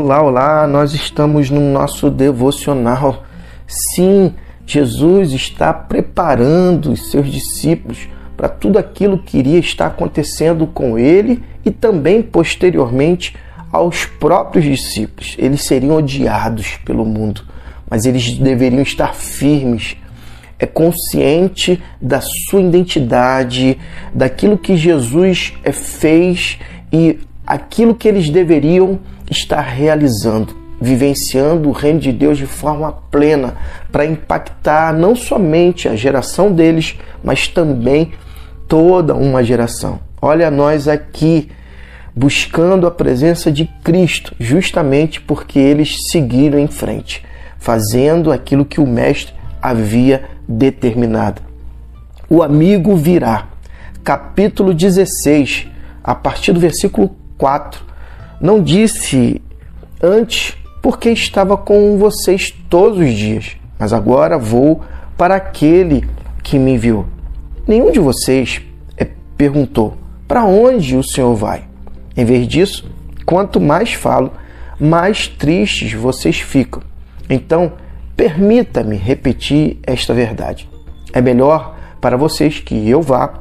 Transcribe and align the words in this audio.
Olá, 0.00 0.22
olá, 0.22 0.66
nós 0.68 0.94
estamos 0.94 1.50
no 1.50 1.60
nosso 1.60 2.08
devocional. 2.08 3.24
Sim, 3.66 4.32
Jesus 4.64 5.32
está 5.32 5.72
preparando 5.72 6.92
os 6.92 7.10
seus 7.10 7.28
discípulos 7.28 8.08
para 8.36 8.48
tudo 8.48 8.78
aquilo 8.78 9.18
que 9.18 9.38
iria 9.38 9.58
estar 9.58 9.88
acontecendo 9.88 10.68
com 10.68 10.96
ele 10.96 11.42
e 11.64 11.72
também 11.72 12.22
posteriormente 12.22 13.34
aos 13.72 14.04
próprios 14.06 14.64
discípulos. 14.64 15.34
Eles 15.36 15.64
seriam 15.64 15.96
odiados 15.96 16.76
pelo 16.84 17.04
mundo, 17.04 17.42
mas 17.90 18.06
eles 18.06 18.38
deveriam 18.38 18.82
estar 18.82 19.16
firmes, 19.16 19.96
é 20.60 20.66
consciente 20.66 21.82
da 22.00 22.20
sua 22.20 22.60
identidade, 22.60 23.76
daquilo 24.14 24.56
que 24.56 24.76
Jesus 24.76 25.54
é, 25.64 25.72
fez 25.72 26.56
e 26.92 27.18
aquilo 27.44 27.96
que 27.96 28.06
eles 28.06 28.30
deveriam 28.30 29.00
estar 29.30 29.60
realizando, 29.60 30.56
vivenciando 30.80 31.68
o 31.68 31.72
reino 31.72 32.00
de 32.00 32.12
Deus 32.12 32.38
de 32.38 32.46
forma 32.46 32.92
plena, 33.10 33.56
para 33.90 34.06
impactar 34.06 34.92
não 34.92 35.14
somente 35.14 35.88
a 35.88 35.96
geração 35.96 36.52
deles, 36.52 36.98
mas 37.22 37.48
também 37.48 38.12
toda 38.66 39.14
uma 39.14 39.42
geração. 39.42 40.00
Olha 40.20 40.50
nós 40.50 40.88
aqui 40.88 41.50
buscando 42.14 42.86
a 42.86 42.90
presença 42.90 43.50
de 43.50 43.66
Cristo, 43.84 44.34
justamente 44.40 45.20
porque 45.20 45.58
eles 45.58 46.10
seguiram 46.10 46.58
em 46.58 46.66
frente, 46.66 47.24
fazendo 47.58 48.32
aquilo 48.32 48.64
que 48.64 48.80
o 48.80 48.86
mestre 48.86 49.34
havia 49.62 50.24
determinado. 50.48 51.42
O 52.28 52.42
amigo 52.42 52.96
virá. 52.96 53.48
Capítulo 54.02 54.74
16, 54.74 55.68
a 56.02 56.14
partir 56.14 56.52
do 56.52 56.60
versículo 56.60 57.14
4. 57.36 57.87
Não 58.40 58.62
disse 58.62 59.42
antes 60.02 60.56
porque 60.80 61.10
estava 61.10 61.56
com 61.56 61.98
vocês 61.98 62.54
todos 62.70 62.98
os 62.98 63.12
dias, 63.12 63.56
mas 63.78 63.92
agora 63.92 64.38
vou 64.38 64.82
para 65.16 65.36
aquele 65.36 66.08
que 66.42 66.58
me 66.58 66.72
enviou. 66.72 67.04
Nenhum 67.66 67.90
de 67.90 67.98
vocês 67.98 68.62
é, 68.96 69.06
perguntou: 69.36 69.96
Para 70.26 70.44
onde 70.44 70.96
o 70.96 71.02
Senhor 71.02 71.34
vai? 71.34 71.64
Em 72.16 72.24
vez 72.24 72.46
disso, 72.46 72.90
quanto 73.26 73.60
mais 73.60 73.92
falo, 73.92 74.32
mais 74.78 75.26
tristes 75.26 75.92
vocês 75.92 76.38
ficam. 76.40 76.82
Então, 77.28 77.72
permita-me 78.16 78.96
repetir 78.96 79.78
esta 79.82 80.14
verdade. 80.14 80.68
É 81.12 81.20
melhor 81.20 81.76
para 82.00 82.16
vocês 82.16 82.60
que 82.60 82.88
eu 82.88 83.02
vá. 83.02 83.34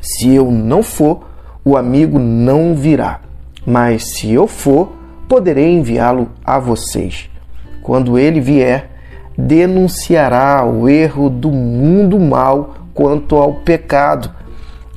Se 0.00 0.34
eu 0.34 0.50
não 0.50 0.82
for, 0.82 1.26
o 1.64 1.76
amigo 1.76 2.18
não 2.18 2.74
virá, 2.74 3.20
mas 3.66 4.04
se 4.04 4.32
eu 4.32 4.46
for, 4.46 4.92
poderei 5.28 5.74
enviá-lo 5.74 6.30
a 6.44 6.58
vocês. 6.58 7.28
Quando 7.82 8.18
ele 8.18 8.40
vier, 8.40 8.90
denunciará 9.36 10.64
o 10.64 10.88
erro 10.88 11.28
do 11.28 11.50
mundo 11.50 12.18
mal 12.18 12.76
quanto 12.94 13.36
ao 13.36 13.54
pecado, 13.54 14.30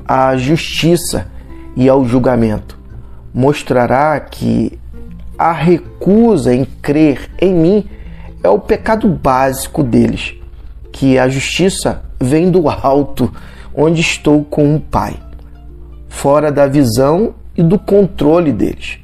à 0.07 0.35
justiça 0.35 1.27
e 1.75 1.87
ao 1.87 2.05
julgamento. 2.05 2.77
Mostrará 3.33 4.19
que 4.19 4.77
a 5.37 5.51
recusa 5.51 6.53
em 6.53 6.65
crer 6.65 7.29
em 7.39 7.53
mim 7.53 7.85
é 8.43 8.49
o 8.49 8.59
pecado 8.59 9.07
básico 9.07 9.83
deles, 9.83 10.35
que 10.91 11.17
a 11.17 11.29
justiça 11.29 12.03
vem 12.19 12.51
do 12.51 12.69
alto, 12.69 13.31
onde 13.73 14.01
estou 14.01 14.43
com 14.43 14.75
o 14.75 14.79
Pai 14.79 15.15
fora 16.11 16.51
da 16.51 16.67
visão 16.67 17.33
e 17.55 17.63
do 17.63 17.77
controle 17.77 18.51
deles. 18.51 18.99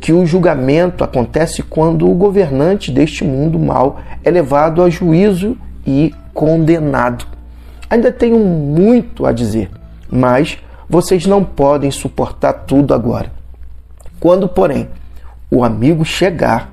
Que 0.00 0.12
o 0.12 0.26
julgamento 0.26 1.02
acontece 1.02 1.62
quando 1.62 2.08
o 2.08 2.14
governante 2.14 2.90
deste 2.90 3.24
mundo 3.24 3.58
mal 3.58 4.00
é 4.22 4.30
levado 4.30 4.82
a 4.82 4.90
juízo 4.90 5.56
e 5.86 6.14
condenado. 6.32 7.26
Ainda 7.88 8.12
tenho 8.12 8.38
muito 8.38 9.26
a 9.26 9.32
dizer, 9.32 9.70
mas 10.10 10.58
vocês 10.88 11.26
não 11.26 11.42
podem 11.42 11.90
suportar 11.90 12.52
tudo 12.52 12.92
agora. 12.92 13.32
Quando, 14.20 14.48
porém, 14.48 14.88
o 15.50 15.64
amigo 15.64 16.04
chegar, 16.04 16.70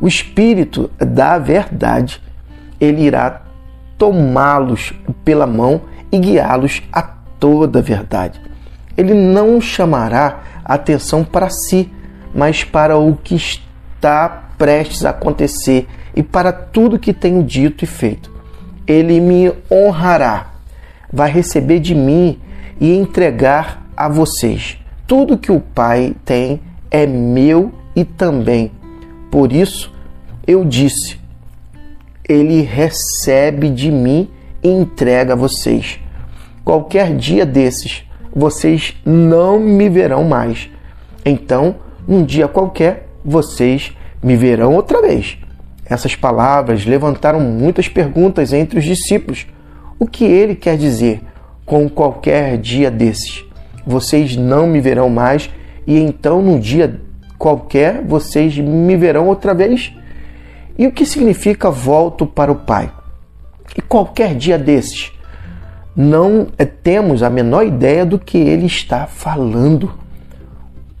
o 0.00 0.08
Espírito 0.08 0.90
da 0.98 1.38
Verdade, 1.38 2.20
ele 2.80 3.02
irá 3.02 3.42
tomá-los 3.96 4.92
pela 5.24 5.46
mão 5.46 5.82
e 6.10 6.18
guiá-los 6.18 6.82
a 6.92 7.02
toda 7.02 7.78
a 7.78 7.82
verdade 7.82 8.49
ele 9.00 9.14
não 9.14 9.62
chamará 9.62 10.42
atenção 10.62 11.24
para 11.24 11.48
si, 11.48 11.90
mas 12.34 12.62
para 12.62 12.98
o 12.98 13.16
que 13.16 13.34
está 13.34 14.50
prestes 14.58 15.06
a 15.06 15.10
acontecer 15.10 15.88
e 16.14 16.22
para 16.22 16.52
tudo 16.52 16.98
que 16.98 17.14
tenho 17.14 17.42
dito 17.42 17.82
e 17.82 17.86
feito. 17.86 18.30
Ele 18.86 19.18
me 19.18 19.50
honrará, 19.72 20.50
vai 21.10 21.30
receber 21.30 21.80
de 21.80 21.94
mim 21.94 22.38
e 22.78 22.94
entregar 22.94 23.86
a 23.96 24.06
vocês. 24.06 24.76
Tudo 25.06 25.38
que 25.38 25.50
o 25.50 25.60
Pai 25.60 26.14
tem 26.22 26.60
é 26.90 27.06
meu 27.06 27.72
e 27.96 28.04
também. 28.04 28.70
Por 29.30 29.50
isso 29.50 29.90
eu 30.46 30.62
disse: 30.62 31.18
Ele 32.28 32.60
recebe 32.60 33.70
de 33.70 33.90
mim 33.90 34.28
e 34.62 34.68
entrega 34.68 35.32
a 35.32 35.36
vocês. 35.36 35.98
Qualquer 36.62 37.16
dia 37.16 37.46
desses, 37.46 38.04
vocês 38.34 38.96
não 39.04 39.58
me 39.58 39.88
verão 39.88 40.24
mais. 40.24 40.70
Então, 41.24 41.76
um 42.08 42.24
dia 42.24 42.48
qualquer, 42.48 43.08
vocês 43.24 43.92
me 44.22 44.36
verão 44.36 44.74
outra 44.74 45.02
vez. 45.02 45.38
Essas 45.84 46.14
palavras 46.14 46.86
levantaram 46.86 47.40
muitas 47.40 47.88
perguntas 47.88 48.52
entre 48.52 48.78
os 48.78 48.84
discípulos. 48.84 49.46
O 49.98 50.06
que 50.06 50.24
ele 50.24 50.54
quer 50.54 50.76
dizer 50.76 51.20
com 51.66 51.88
qualquer 51.88 52.56
dia 52.56 52.90
desses? 52.90 53.44
Vocês 53.86 54.36
não 54.36 54.66
me 54.66 54.80
verão 54.80 55.10
mais 55.10 55.50
e 55.86 55.98
então, 55.98 56.40
num 56.40 56.58
dia 56.58 57.00
qualquer, 57.38 58.02
vocês 58.04 58.56
me 58.56 58.96
verão 58.96 59.26
outra 59.26 59.52
vez? 59.52 59.92
E 60.78 60.86
o 60.86 60.92
que 60.92 61.04
significa 61.04 61.70
volto 61.70 62.24
para 62.26 62.52
o 62.52 62.56
Pai? 62.56 62.92
E 63.76 63.82
qualquer 63.82 64.34
dia 64.34 64.58
desses? 64.58 65.12
Não 65.94 66.48
eh, 66.56 66.64
temos 66.64 67.22
a 67.22 67.30
menor 67.30 67.66
ideia 67.66 68.06
do 68.06 68.18
que 68.18 68.38
ele 68.38 68.66
está 68.66 69.06
falando. 69.06 69.92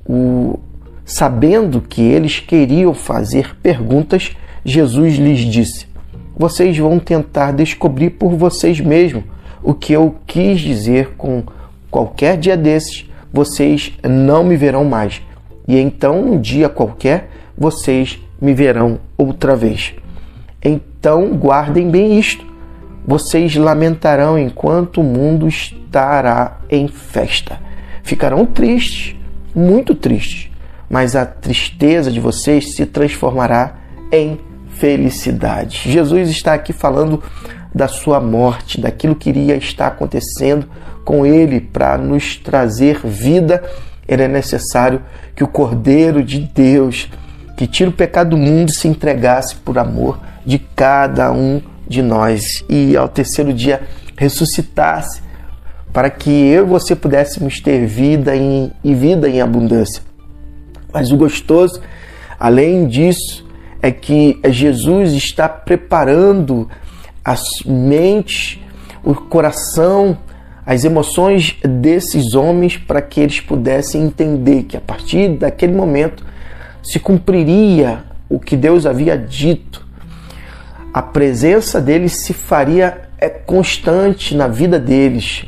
O, 0.06 0.58
sabendo 1.04 1.80
que 1.80 2.02
eles 2.02 2.40
queriam 2.40 2.92
fazer 2.92 3.56
perguntas, 3.62 4.36
Jesus 4.64 5.16
lhes 5.16 5.40
disse: 5.40 5.86
Vocês 6.36 6.76
vão 6.76 6.98
tentar 6.98 7.52
descobrir 7.52 8.10
por 8.10 8.34
vocês 8.34 8.80
mesmos 8.80 9.24
o 9.62 9.74
que 9.74 9.92
eu 9.92 10.16
quis 10.26 10.60
dizer 10.60 11.14
com 11.16 11.42
qualquer 11.90 12.36
dia 12.36 12.56
desses, 12.56 13.08
vocês 13.32 13.92
não 14.02 14.42
me 14.42 14.56
verão 14.56 14.84
mais. 14.84 15.22
E 15.68 15.78
então, 15.78 16.20
um 16.20 16.40
dia 16.40 16.68
qualquer, 16.68 17.30
vocês 17.56 18.18
me 18.40 18.54
verão 18.54 18.98
outra 19.16 19.54
vez. 19.54 19.94
Então, 20.64 21.28
guardem 21.36 21.88
bem 21.90 22.18
isto 22.18 22.49
vocês 23.06 23.56
lamentarão 23.56 24.38
enquanto 24.38 25.00
o 25.00 25.04
mundo 25.04 25.48
estará 25.48 26.58
em 26.68 26.88
festa. 26.88 27.58
Ficarão 28.02 28.46
tristes, 28.46 29.16
muito 29.54 29.94
tristes, 29.94 30.50
mas 30.88 31.14
a 31.14 31.24
tristeza 31.24 32.10
de 32.10 32.20
vocês 32.20 32.74
se 32.74 32.86
transformará 32.86 33.74
em 34.12 34.38
felicidade. 34.70 35.82
Jesus 35.84 36.30
está 36.30 36.54
aqui 36.54 36.72
falando 36.72 37.22
da 37.74 37.86
sua 37.86 38.20
morte, 38.20 38.80
daquilo 38.80 39.14
que 39.14 39.28
iria 39.28 39.56
estar 39.56 39.86
acontecendo 39.86 40.66
com 41.04 41.24
ele 41.24 41.60
para 41.60 41.96
nos 41.96 42.36
trazer 42.36 43.00
vida. 43.04 43.62
Era 44.08 44.26
necessário 44.26 45.02
que 45.36 45.44
o 45.44 45.48
Cordeiro 45.48 46.22
de 46.22 46.40
Deus, 46.40 47.08
que 47.56 47.66
tira 47.66 47.90
o 47.90 47.92
pecado 47.92 48.30
do 48.30 48.36
mundo, 48.36 48.72
se 48.72 48.88
entregasse 48.88 49.54
por 49.56 49.78
amor 49.78 50.18
de 50.44 50.58
cada 50.58 51.30
um 51.30 51.60
de 51.90 52.02
nós 52.02 52.64
e 52.68 52.96
ao 52.96 53.08
terceiro 53.08 53.52
dia 53.52 53.82
ressuscitasse 54.16 55.20
para 55.92 56.08
que 56.08 56.30
eu 56.30 56.64
e 56.64 56.68
você 56.68 56.94
pudéssemos 56.94 57.58
ter 57.58 57.84
vida 57.84 58.36
em, 58.36 58.70
e 58.84 58.94
vida 58.94 59.28
em 59.28 59.40
abundância. 59.40 60.00
Mas 60.92 61.10
o 61.10 61.16
gostoso, 61.16 61.80
além 62.38 62.86
disso, 62.86 63.44
é 63.82 63.90
que 63.90 64.38
Jesus 64.50 65.14
está 65.14 65.48
preparando 65.48 66.68
as 67.24 67.42
mentes, 67.66 68.60
o 69.02 69.12
coração, 69.12 70.16
as 70.64 70.84
emoções 70.84 71.56
desses 71.64 72.34
homens 72.34 72.76
para 72.76 73.02
que 73.02 73.18
eles 73.18 73.40
pudessem 73.40 74.04
entender 74.04 74.62
que 74.62 74.76
a 74.76 74.80
partir 74.80 75.30
daquele 75.30 75.72
momento 75.72 76.24
se 76.84 77.00
cumpriria 77.00 78.04
o 78.28 78.38
que 78.38 78.56
Deus 78.56 78.86
havia 78.86 79.18
dito 79.18 79.89
a 80.92 81.00
presença 81.00 81.80
deles 81.80 82.24
se 82.24 82.32
faria 82.32 83.08
é 83.18 83.28
constante 83.28 84.34
na 84.34 84.48
vida 84.48 84.78
deles. 84.78 85.44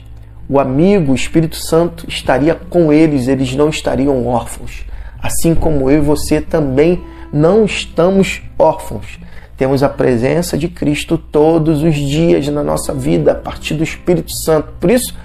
O 0.48 0.60
amigo, 0.60 1.12
o 1.12 1.16
Espírito 1.16 1.56
Santo, 1.56 2.06
estaria 2.08 2.54
com 2.54 2.92
eles, 2.92 3.26
eles 3.26 3.54
não 3.54 3.68
estariam 3.68 4.26
órfãos. 4.26 4.84
Assim 5.20 5.54
como 5.54 5.90
eu 5.90 5.98
e 5.98 6.00
você 6.00 6.40
também 6.40 7.02
não 7.32 7.64
estamos 7.64 8.42
órfãos. 8.58 9.18
Temos 9.56 9.82
a 9.82 9.88
presença 9.88 10.56
de 10.56 10.68
Cristo 10.68 11.16
todos 11.16 11.82
os 11.82 11.94
dias 11.94 12.46
na 12.48 12.62
nossa 12.62 12.92
vida, 12.92 13.32
a 13.32 13.36
partir 13.36 13.74
do 13.74 13.82
Espírito 13.82 14.32
Santo. 14.32 14.72
Por 14.78 14.90
isso, 14.90 15.16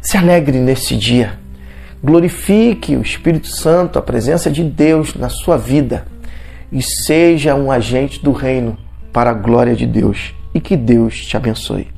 se 0.00 0.16
alegre 0.16 0.58
nesse 0.58 0.96
dia. 0.96 1.38
Glorifique 2.02 2.96
o 2.96 3.02
Espírito 3.02 3.46
Santo, 3.46 3.98
a 3.98 4.02
presença 4.02 4.50
de 4.50 4.64
Deus 4.64 5.14
na 5.14 5.28
sua 5.28 5.56
vida 5.56 6.04
e 6.72 6.82
seja 6.82 7.54
um 7.54 7.70
agente 7.70 8.22
do 8.22 8.32
reino 8.32 8.76
para 9.12 9.30
a 9.30 9.34
glória 9.34 9.74
de 9.74 9.86
Deus. 9.86 10.34
E 10.54 10.60
que 10.60 10.76
Deus 10.76 11.24
te 11.26 11.36
abençoe. 11.36 11.88